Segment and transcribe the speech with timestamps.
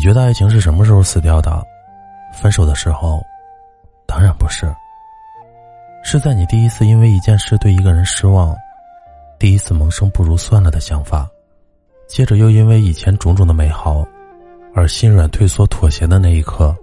[0.00, 1.62] 你觉得爱情是什么时候死掉的？
[2.32, 3.22] 分手的时候？
[4.06, 4.66] 当然不是。
[6.02, 8.56] 是在你第一次因为一件事对一个人失望，
[9.38, 11.28] 第一次萌生不如算了的想法，
[12.08, 14.02] 接着又因为以前种种的美好，
[14.74, 16.74] 而心软退缩妥协的那一刻，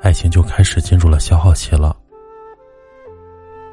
[0.00, 1.96] 爱情就开始进入了消耗期了。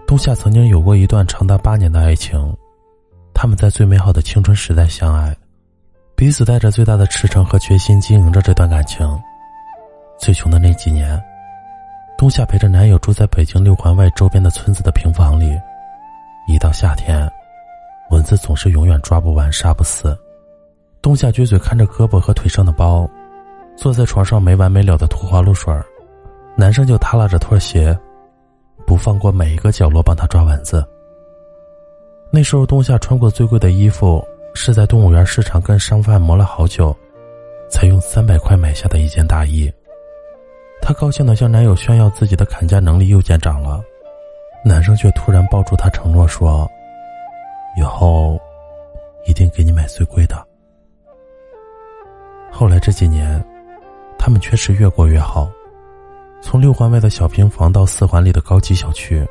[0.08, 2.36] 冬夏曾经有过一段长达八年的爱情，
[3.32, 5.38] 他们在最美好的青春时代相爱。
[6.16, 9.06] 彼此带着最大的赤诚和决心经营着这段感情。
[10.18, 11.22] 最穷的那几年，
[12.18, 15.60] 冬夏陪着男友住在北京六环外周边的村子的平房里。
[16.48, 17.30] 一到夏天，
[18.12, 20.18] 蚊子总是永远抓不完、杀不死。
[21.02, 23.06] 冬夏撅嘴看着胳膊和腿上的包，
[23.76, 25.74] 坐在床上没完没了的涂花露水
[26.56, 27.98] 男生就耷拉着拖鞋，
[28.88, 30.86] 不放过每一个角落帮他抓蚊子。
[32.32, 34.26] 那时候，冬夏穿过最贵的衣服。
[34.56, 36.96] 是在动物园市场跟商贩磨了好久，
[37.70, 39.72] 才用三百块买下的一件大衣。
[40.82, 43.84] 她高兴的向男友炫耀自己的砍价能力又见长了，
[44.64, 46.68] 男生却突然抱住她承诺说
[47.78, 48.40] ：“以后
[49.26, 50.36] 一定给你买最贵的。”
[52.50, 53.44] 后来这几年，
[54.18, 55.52] 他们确实越过越好，
[56.42, 59.24] 从六环外的小平房到四环里的高级小区，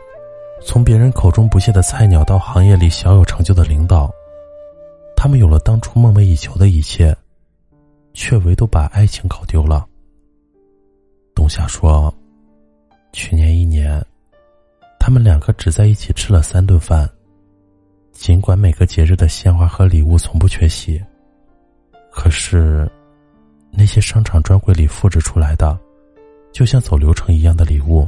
[0.62, 4.12] 从别人口中不屑的菜鸟到行业里小有成就的领导。
[5.24, 7.16] 他们有了当初梦寐以求的一切，
[8.12, 9.88] 却唯独把爱情搞丢了。
[11.34, 12.14] 冬夏说
[13.10, 14.04] ：“去年一年，
[15.00, 17.08] 他们两个只在一起吃了三顿饭。
[18.12, 21.02] 尽管每个节日的鲜花和礼物从不缺席，
[22.12, 22.86] 可是
[23.70, 25.80] 那些商场专柜里复制出来的，
[26.52, 28.06] 就像走流程一样的礼物，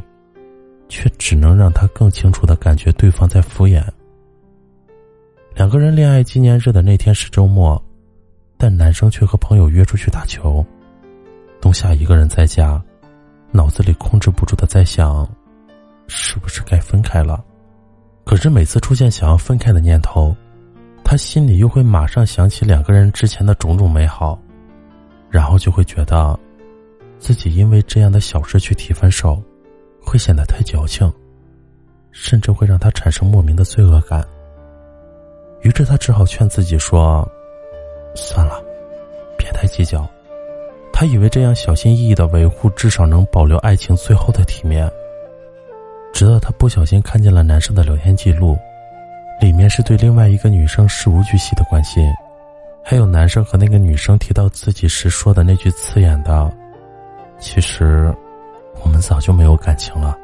[0.86, 3.82] 却只能让他更清楚的感觉对方在敷衍。”
[5.56, 7.82] 两个人恋爱纪念日的那天是周末，
[8.58, 10.62] 但男生却和朋友约出去打球。
[11.62, 12.78] 冬夏一个人在家，
[13.52, 15.26] 脑子里控制不住的在想，
[16.08, 17.42] 是不是该分开了？
[18.22, 20.36] 可是每次出现想要分开的念头，
[21.02, 24.38] 他心里又会马上想起两个人之前的种种美好，
[25.30, 26.38] 然后就会觉得，
[27.18, 29.42] 自己因为这样的小事去提分手，
[30.02, 31.10] 会显得太矫情，
[32.10, 34.22] 甚至会让他产生莫名的罪恶感。
[35.66, 37.28] 于是他只好劝自己说
[38.14, 38.62] ：“算了，
[39.36, 40.08] 别太计较。”
[40.94, 44.88] 他以为这样小心翼翼的维护，至少能保留爱情最后的体面。
[46.12, 48.56] 直到他不小心看见了男生的聊天记录，
[49.40, 52.08] 里面是对另外一个女生事无巨细的关心，
[52.80, 56.48] 还有男生和那个女生提到自己时说的那句刺眼的
[57.40, 58.14] ：“其实，
[58.84, 60.16] 我们早就没有感情了。”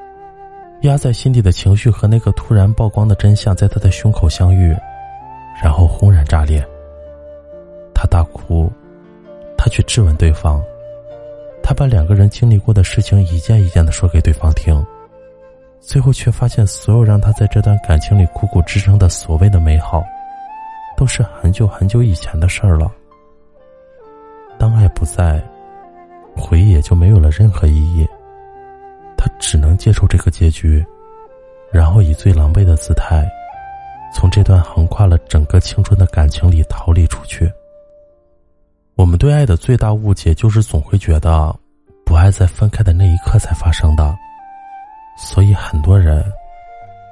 [0.82, 4.72] 压在心底的情绪和那个突然曝光的真相，在他的胸口相遇。
[5.62, 6.66] 然后轰然炸裂。
[7.94, 8.70] 他大哭，
[9.56, 10.60] 他去质问对方，
[11.62, 14.84] 他把两个人经历过的事情一件一件的说给对方听，
[15.78, 20.02] 最后却发现，所有让他在这段感情里苦苦支撑的所谓的美好，
[20.96, 22.90] 都是很久很久以前的事儿了。
[24.58, 25.40] 当爱不在，
[26.37, 28.04] 回忆也就没有了任何意义。
[29.16, 30.84] 他只能接受这个结局，
[31.70, 33.25] 然后以最狼狈的姿态。
[34.14, 37.50] 从这段横跨了整个青春的感情里逃离出去。
[38.94, 41.55] 我们对爱的最大误解就是总会觉得，
[42.05, 44.14] 不爱在分开的那一刻才发生的，
[45.17, 46.23] 所以很多人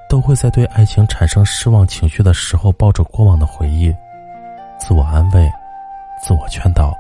[0.08, 3.94] 都会在对爱情产生失望情绪的时候，抱着过往的回忆，
[4.78, 5.50] 自我安慰，
[6.22, 6.94] 自我劝导。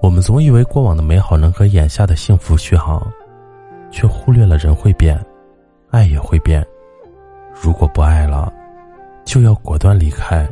[0.00, 3.06] 我们总以为过往的美好能和眼下的幸福续航，
[3.90, 5.18] 却忽略了人会变，
[5.90, 6.64] 爱也会变。
[7.52, 8.50] 如果不爱了，
[9.30, 10.44] 就要果断离开。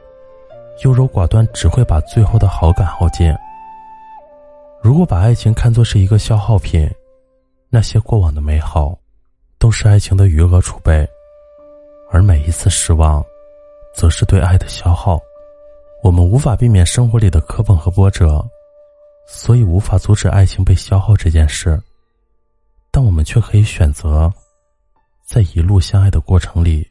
[0.85, 3.35] 优柔寡断只会把最后的好感耗尽。
[4.81, 6.89] 如果把爱情看作是一个消耗品，
[7.69, 8.97] 那些过往的美好，
[9.59, 11.05] 都是爱情的余额储备，
[12.13, 13.21] 而每一次失望，
[13.93, 15.19] 则是对爱的消耗。
[16.05, 18.41] 我们无法避免生活里的磕碰和波折，
[19.27, 21.77] 所以无法阻止爱情被消耗这件事。
[22.93, 24.33] 但我们却可以选择，
[25.27, 26.89] 在一路相爱的过程里，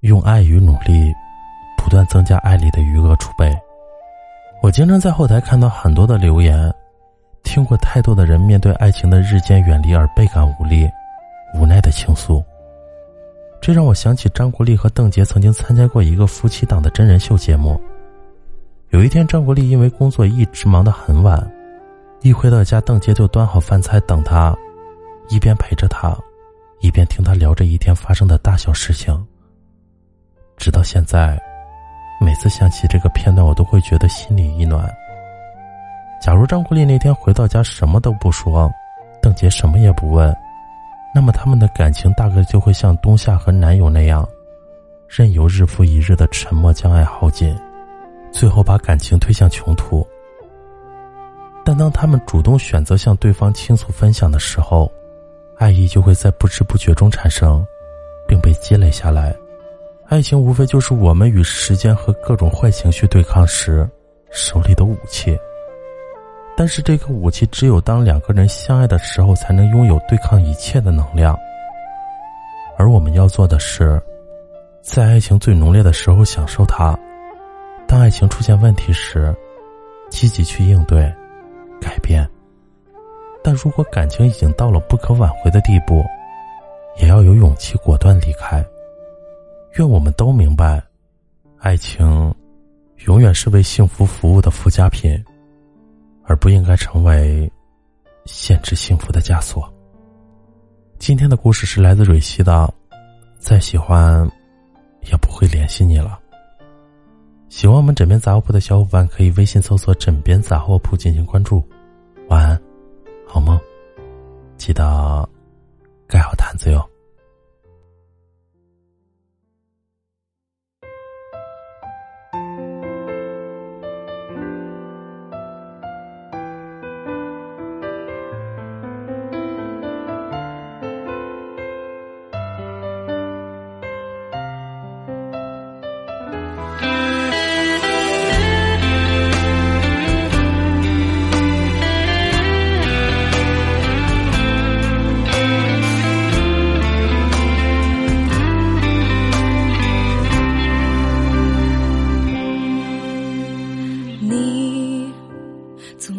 [0.00, 1.14] 用爱与努力，
[1.76, 3.54] 不断增加爱里的余额储备。
[4.62, 6.72] 我经常在后台看到很多的留言，
[7.42, 10.88] 听过太多的人面对爱情的日渐远离而倍感无力、
[11.54, 12.42] 无奈的倾诉。
[13.60, 17.78] 这让我想起张国立和邓婕曾经参加过一个夫妻档的真人秀节目。
[18.88, 21.46] 有一天，张国立因为工作一直忙得很晚，
[22.22, 24.56] 一回到家，邓婕就端好饭菜等他，
[25.28, 26.16] 一边陪着他，
[26.80, 29.14] 一边听他聊着一天发生的大小事情。
[30.60, 31.40] 直到现在，
[32.20, 34.86] 每次想起这个片段，我都会觉得心里一暖。
[36.20, 38.70] 假如张国立那天回到家什么都不说，
[39.22, 40.36] 邓婕什么也不问，
[41.14, 44.28] 那么他们的感情大概就会像冬夏和男友那样，
[45.08, 47.58] 任由日复一日的沉默将爱耗尽。
[48.30, 50.06] 最后把感情推向穷途。
[51.64, 54.92] 但当他们主动选择向对方倾诉分享的时候，
[55.56, 57.66] 爱意就会在不知不觉中产生，
[58.28, 59.34] 并被积累下来。
[60.10, 63.88] 爱情无非就是我们与时间和各种坏情绪对抗时
[64.32, 65.38] 手里的武器。
[66.56, 71.38] 但是这个武器只有当两个人相爱的时候，才能拥有对抗一切的能量。
[72.76, 74.02] 而我们要做的是，
[74.82, 76.98] 在爱情最浓烈的时候享受它。
[77.86, 79.32] 当爱情出现问题时，
[80.10, 81.02] 积极去应对、
[81.80, 82.28] 改变。
[83.44, 86.04] 但如果感情已经到了不可挽回的地步，
[87.00, 88.60] 也要有勇气果断离开。
[89.74, 90.82] 愿我们都明白，
[91.58, 92.34] 爱情
[93.06, 95.12] 永远是为幸福服务的附加品，
[96.24, 97.50] 而不应该成为
[98.24, 99.72] 限制幸福的枷锁。
[100.98, 102.68] 今天的故事是来自蕊希的，
[103.38, 104.28] 再喜欢
[105.02, 106.18] 也不会联系你了。
[107.48, 111.64] 喜欢我们枕边杂货铺的小伙伴，可以微信搜索“枕边杂货铺”进行关注。
[112.28, 112.60] 晚安，
[113.24, 113.58] 好梦，
[114.56, 115.28] 记得
[116.08, 116.89] 盖好毯子哟。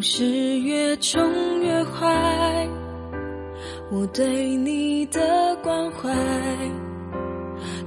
[0.01, 1.21] 总是越宠
[1.61, 2.67] 越坏
[3.91, 6.09] 我对你的关怀，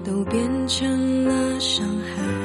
[0.04, 2.43] 都变成了伤害。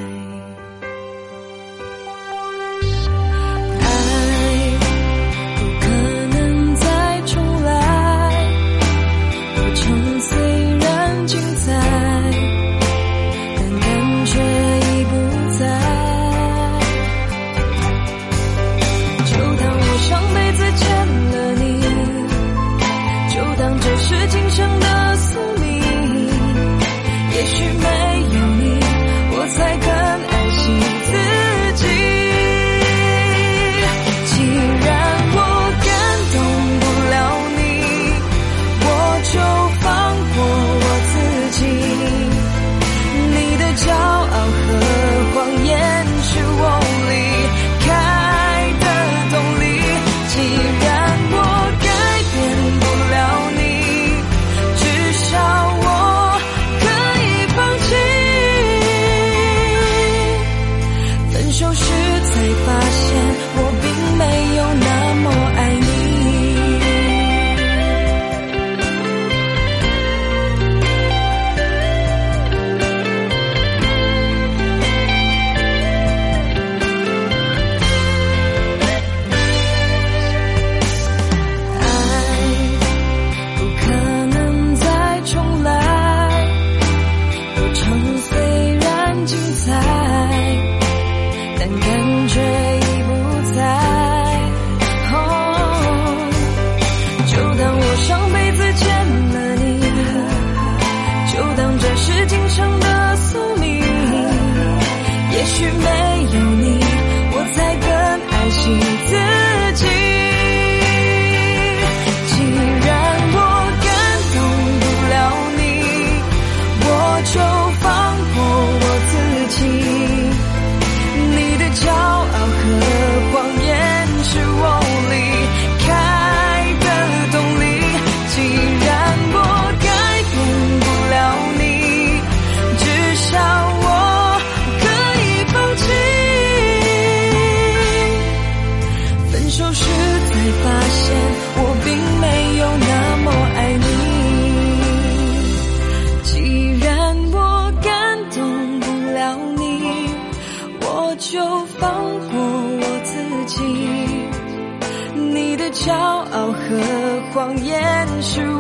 [157.50, 158.58] 何谎言是我里。